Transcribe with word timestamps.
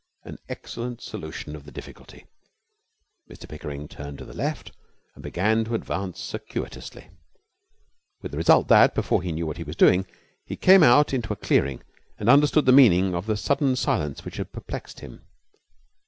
An 0.23 0.39
excellent 0.49 0.99
solution 0.99 1.55
of 1.55 1.63
the 1.63 1.71
difficulty. 1.71 2.25
Mr 3.29 3.47
Pickering 3.47 3.87
turned 3.87 4.17
to 4.17 4.25
the 4.25 4.33
left 4.33 4.71
and 5.13 5.21
began 5.21 5.63
to 5.65 5.75
advance 5.75 6.19
circuitously, 6.19 7.11
with 8.23 8.31
the 8.31 8.37
result 8.39 8.67
that, 8.67 8.95
before 8.95 9.21
he 9.21 9.31
knew 9.31 9.45
what 9.45 9.57
he 9.57 9.63
was 9.63 9.75
doing, 9.75 10.07
he 10.43 10.55
came 10.55 10.81
out 10.81 11.13
into 11.13 11.31
a 11.33 11.35
clearing 11.35 11.83
and 12.17 12.29
understood 12.29 12.65
the 12.65 12.71
meaning 12.71 13.13
of 13.13 13.27
the 13.27 13.37
sudden 13.37 13.75
silence 13.75 14.25
which 14.25 14.37
had 14.37 14.51
perplexed 14.51 15.01
him. 15.01 15.21